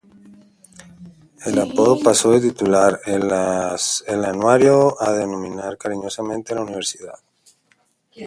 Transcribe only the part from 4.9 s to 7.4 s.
a denominar cariñosamente a la universidad.